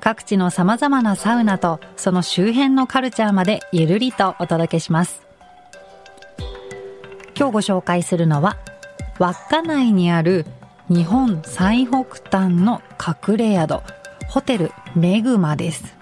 [0.00, 5.22] 各地の様々なサウナとその周辺のカルチャーまでゆるりとお届けします。
[7.36, 8.56] 今日ご紹介するのは
[9.18, 10.46] 稚内にある
[10.88, 13.80] 日本最北端の隠れ宿
[14.28, 15.96] ホテルメグマです。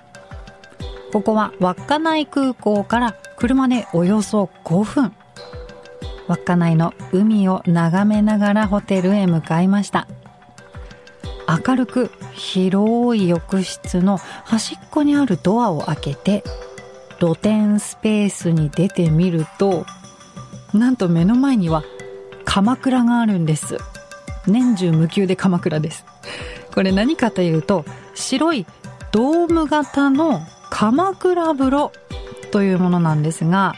[1.13, 5.13] ここは稚内空港から車でおよそ5分。
[6.29, 10.09] 稚内の海を眺めながらホテルへ向かいました。
[11.49, 16.45] 明るく広い浴室の端っこにあるドアを開けて
[17.19, 19.87] 露天スペースに出てみると
[20.75, 21.85] なんと目の前には
[22.45, 23.79] 鎌倉があるんです。
[24.47, 26.05] 年中無休で鎌倉です。
[26.75, 28.67] これ何かというと白い
[29.13, 31.93] ドーム型の鎌倉風呂
[32.51, 33.75] というものなんですが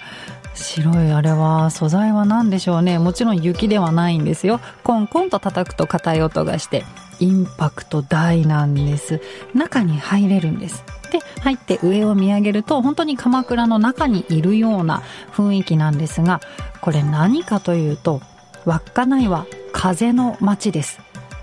[0.55, 2.99] 白いあれは素材は何でしょうね。
[2.99, 4.61] もちろん雪ではないんですよ。
[4.83, 6.85] コンコンと叩くと硬い音がして
[7.21, 9.21] インパクト大なんです。
[9.55, 10.85] 中に入れるんです。
[11.11, 15.03] で入って上を見上げると本当に鎌倉の中にいるような
[15.33, 16.41] 雰囲気なんですが
[16.83, 18.21] これ何かというと
[18.67, 21.01] 稚内は風の街です。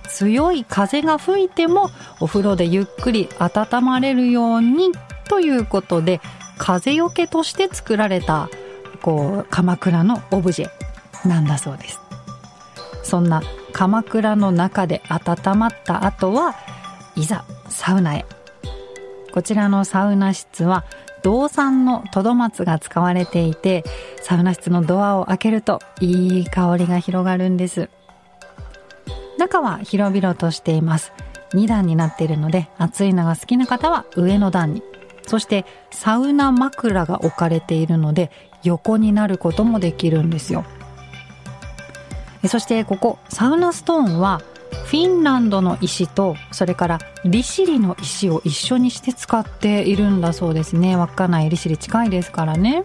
[0.07, 4.91] 強い風が吹いてもお風呂でゆっくり温まれるように
[5.27, 6.21] ということで
[6.57, 8.49] 風よけとして作られた
[9.01, 11.99] こう鎌倉のオブジェなんだそうです。
[13.03, 13.41] そんな
[13.75, 16.55] 鎌倉の中で温まった後は
[17.17, 18.25] いざサウナへ。
[19.33, 20.85] こちらのサウナ室は
[21.23, 23.83] 銅産のトドマツが使われていて
[24.21, 27.89] サウナ室のドアを開けるといい香りが広がるんです。
[29.37, 31.11] 中は広々としています。
[31.53, 34.83] 2段になっているので暑いのが好きな方は上の段に。
[35.27, 38.31] そしてサウナ枕が置かれているので
[38.63, 40.63] 横になることもできるんですよ。
[42.47, 44.41] そしてここサウナストーンは
[44.85, 50.95] フィンランドの石とそれから利尻の石を一緒にして使っているんだそうですね。
[50.95, 52.83] 稚内利尻近いですからね。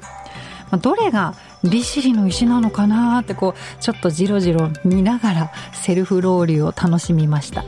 [0.81, 1.35] どれが
[1.65, 7.65] 利尻の石なのかなってこうちょっとじろじろ見ながらセルフロウリュを楽しみました。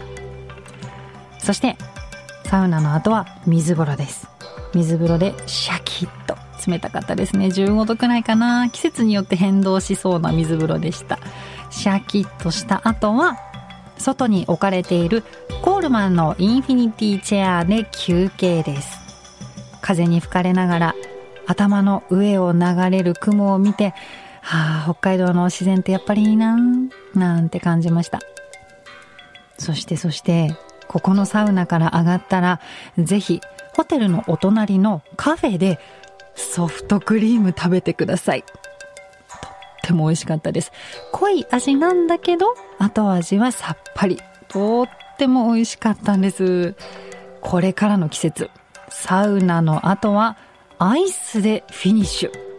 [1.39, 1.77] そして
[2.45, 4.29] サウナの後は水風呂です。
[4.75, 6.37] 水風呂でシャキッと
[6.67, 7.47] 冷たかったですね。
[7.47, 11.19] 15度くらいかな季節によって変動しそうな水風呂でした。
[11.73, 13.37] シャキッとした後は
[13.99, 15.25] 外に置かれている
[15.63, 18.99] コールマンのインフィニティチェアで休憩です。
[19.81, 20.95] 風に吹かれながら
[21.47, 23.95] 頭の上を流れる雲を見て
[24.43, 26.57] はあ北海道の自然ってやっぱりいいな
[27.15, 28.21] なんて感じました。
[29.59, 30.57] そしてそして
[30.89, 32.61] ここのサウナから上がったら
[32.99, 33.41] ぜひ
[33.75, 35.79] ホテルのお隣のカフェで
[36.35, 38.45] ソフトクリーム食べてください。
[39.93, 40.73] ても美味しかったです。
[41.13, 44.19] 濃い味なんだけど、後味はさっぱり。
[44.49, 44.87] とっ
[45.19, 46.75] ても美味しかったんです。
[47.41, 48.51] これからの季節、
[48.89, 50.37] サウナの後は
[50.79, 52.52] アイスでフィニッシュ。